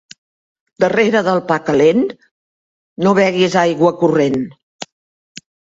Darrere 0.83 1.21
del 1.27 1.41
pa 1.51 1.57
calent 1.67 2.01
no 3.07 3.15
beguis 3.21 3.61
aigua 3.69 3.95
corrent. 4.03 4.45